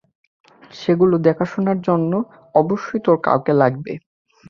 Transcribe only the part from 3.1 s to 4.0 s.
কাউকে লাগবে!